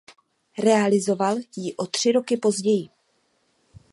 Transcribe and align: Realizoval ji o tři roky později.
Realizoval 0.57 1.37
ji 1.57 1.75
o 1.77 1.87
tři 1.87 2.11
roky 2.11 2.37
později. 2.37 2.89